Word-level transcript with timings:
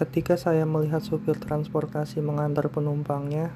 Ketika 0.00 0.32
saya 0.40 0.64
melihat 0.64 1.04
supir 1.04 1.36
transportasi 1.36 2.24
mengantar 2.24 2.72
penumpangnya, 2.72 3.52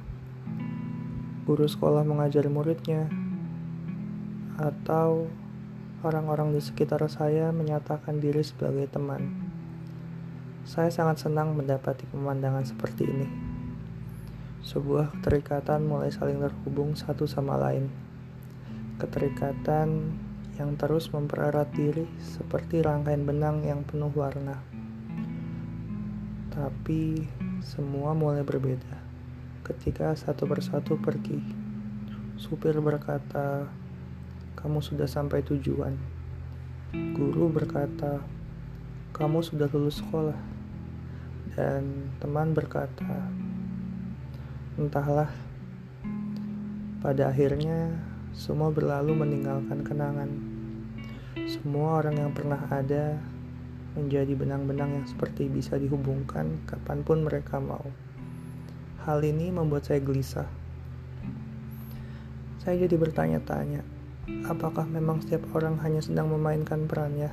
guru 1.49 1.65
sekolah 1.65 2.04
mengajari 2.04 2.53
muridnya, 2.53 3.09
atau 4.60 5.24
orang-orang 6.04 6.53
di 6.53 6.60
sekitar 6.60 7.01
saya 7.09 7.49
menyatakan 7.49 8.21
diri 8.21 8.45
sebagai 8.45 8.85
teman. 8.92 9.24
Saya 10.69 10.92
sangat 10.92 11.24
senang 11.24 11.56
mendapati 11.56 12.04
pemandangan 12.13 12.69
seperti 12.69 13.08
ini. 13.08 13.29
Sebuah 14.61 15.17
keterikatan 15.17 15.88
mulai 15.88 16.12
saling 16.12 16.45
terhubung 16.45 16.92
satu 16.92 17.24
sama 17.24 17.56
lain. 17.56 17.88
Keterikatan 19.01 20.12
yang 20.60 20.76
terus 20.76 21.09
mempererat 21.09 21.73
diri 21.73 22.04
seperti 22.20 22.84
rangkaian 22.84 23.24
benang 23.24 23.65
yang 23.65 23.80
penuh 23.80 24.12
warna. 24.12 24.73
Tapi 26.54 27.26
semua 27.66 28.14
mulai 28.14 28.46
berbeda 28.46 29.02
ketika 29.66 30.14
satu 30.14 30.46
persatu 30.46 30.95
pergi. 30.95 31.42
Supir 32.38 32.78
berkata, 32.78 33.66
"Kamu 34.54 34.78
sudah 34.78 35.10
sampai 35.10 35.42
tujuan." 35.42 35.98
Guru 36.95 37.50
berkata, 37.50 38.22
"Kamu 39.10 39.42
sudah 39.42 39.66
lulus 39.74 39.98
sekolah." 39.98 40.38
Dan 41.59 42.14
teman 42.22 42.54
berkata, 42.54 43.26
"Entahlah." 44.78 45.34
Pada 47.02 47.34
akhirnya, 47.34 47.98
semua 48.30 48.70
berlalu 48.70 49.10
meninggalkan 49.18 49.82
kenangan. 49.82 50.30
Semua 51.50 51.98
orang 51.98 52.14
yang 52.14 52.30
pernah 52.30 52.62
ada 52.70 53.34
menjadi 53.95 54.34
benang-benang 54.34 54.90
yang 55.00 55.06
seperti 55.06 55.46
bisa 55.46 55.78
dihubungkan 55.78 56.62
kapan 56.66 57.06
pun 57.06 57.23
mereka 57.23 57.62
mau. 57.62 57.87
Hal 59.06 59.23
ini 59.23 59.54
membuat 59.54 59.86
saya 59.86 60.02
gelisah. 60.02 60.51
Saya 62.62 62.74
jadi 62.88 62.96
bertanya-tanya, 62.96 63.84
apakah 64.51 64.89
memang 64.89 65.23
setiap 65.23 65.47
orang 65.55 65.78
hanya 65.84 66.03
sedang 66.03 66.33
memainkan 66.33 66.91
perannya? 66.91 67.28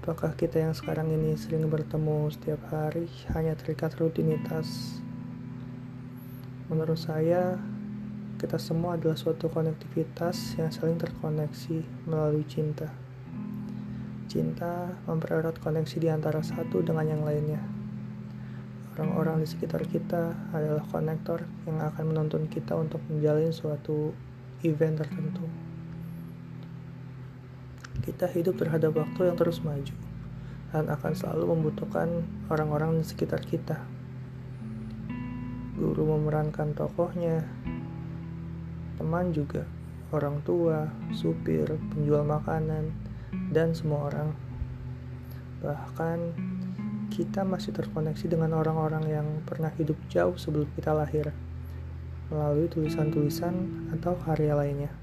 Apakah 0.00 0.32
kita 0.32 0.64
yang 0.64 0.72
sekarang 0.72 1.12
ini 1.12 1.36
sering 1.36 1.68
bertemu 1.68 2.32
setiap 2.32 2.62
hari 2.72 3.04
hanya 3.36 3.52
terikat 3.52 3.92
rutinitas? 4.00 4.96
Menurut 6.72 6.96
saya, 6.96 7.58
kita 8.38 8.56
semua 8.56 8.96
adalah 8.96 9.18
suatu 9.18 9.52
konektivitas 9.52 10.56
yang 10.56 10.72
saling 10.72 10.96
terkoneksi 10.96 11.84
melalui 12.08 12.46
cinta. 12.48 13.09
Cinta 14.30 14.94
mempererat 15.10 15.58
koneksi 15.58 15.98
di 15.98 16.06
antara 16.06 16.38
satu 16.38 16.86
dengan 16.86 17.02
yang 17.02 17.26
lainnya. 17.26 17.58
Orang-orang 18.94 19.42
di 19.42 19.50
sekitar 19.50 19.82
kita 19.90 20.54
adalah 20.54 20.86
konektor 20.86 21.42
yang 21.66 21.82
akan 21.82 22.14
menuntun 22.14 22.46
kita 22.46 22.78
untuk 22.78 23.02
menjalin 23.10 23.50
suatu 23.50 24.14
event 24.62 25.02
tertentu. 25.02 25.42
Kita 28.06 28.30
hidup 28.30 28.54
terhadap 28.54 29.02
waktu 29.02 29.34
yang 29.34 29.34
terus 29.34 29.66
maju 29.66 29.98
dan 30.70 30.86
akan 30.86 31.10
selalu 31.10 31.50
membutuhkan 31.50 32.22
orang-orang 32.54 33.02
di 33.02 33.10
sekitar 33.10 33.42
kita. 33.42 33.82
Guru 35.74 36.06
memerankan 36.06 36.70
tokohnya, 36.78 37.50
teman 38.94 39.34
juga, 39.34 39.66
orang 40.14 40.38
tua, 40.46 40.86
supir, 41.10 41.66
penjual 41.90 42.22
makanan, 42.22 43.09
dan 43.50 43.74
semua 43.74 44.08
orang. 44.08 44.30
Bahkan 45.60 46.18
kita 47.10 47.42
masih 47.44 47.74
terkoneksi 47.74 48.30
dengan 48.30 48.56
orang-orang 48.56 49.04
yang 49.10 49.26
pernah 49.44 49.68
hidup 49.74 49.98
jauh 50.08 50.38
sebelum 50.38 50.70
kita 50.78 50.94
lahir 50.94 51.34
melalui 52.30 52.70
tulisan-tulisan 52.70 53.52
atau 53.98 54.14
karya 54.22 54.54
lainnya. 54.54 54.94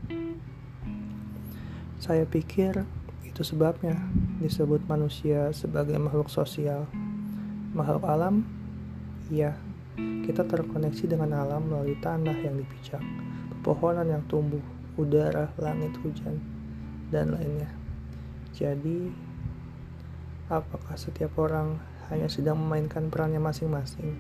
Saya 2.00 2.24
pikir 2.24 2.88
itu 3.28 3.44
sebabnya 3.44 4.00
disebut 4.40 4.88
manusia 4.88 5.52
sebagai 5.52 6.00
makhluk 6.00 6.32
sosial. 6.32 6.88
Makhluk 7.76 8.08
alam, 8.08 8.48
iya, 9.30 9.60
kita 10.26 10.48
terkoneksi 10.48 11.06
dengan 11.06 11.36
alam 11.36 11.68
melalui 11.68 12.00
tanah 12.00 12.34
yang 12.34 12.58
dipijak, 12.58 13.04
pepohonan 13.60 14.08
yang 14.08 14.24
tumbuh, 14.32 14.64
udara, 14.96 15.52
langit, 15.60 15.94
hujan, 16.02 16.40
dan 17.12 17.36
lainnya. 17.36 17.87
Jadi, 18.58 19.14
apakah 20.50 20.98
setiap 20.98 21.38
orang 21.38 21.78
hanya 22.10 22.26
sedang 22.26 22.58
memainkan 22.58 23.14
perannya 23.14 23.38
masing-masing? 23.38 24.18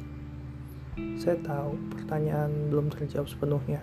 Saya 1.17 1.41
tahu 1.41 1.73
pertanyaan 1.89 2.69
belum 2.69 2.93
terjawab 2.93 3.25
sepenuhnya. 3.25 3.81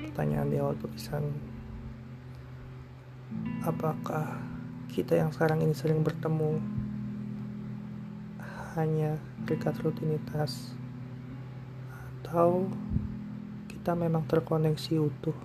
Pertanyaan 0.00 0.48
di 0.48 0.56
awal 0.56 0.80
tulisan, 0.80 1.28
apakah 3.68 4.40
kita 4.88 5.20
yang 5.20 5.28
sekarang 5.28 5.60
ini 5.60 5.76
sering 5.76 6.00
bertemu 6.00 6.64
hanya 8.80 9.20
terikat 9.44 9.76
rutinitas 9.84 10.72
atau 12.24 12.64
kita 13.68 13.92
memang 13.92 14.24
terkoneksi 14.24 14.94
utuh 15.04 15.36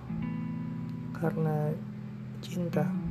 karena 1.20 1.76
cinta. 2.44 3.03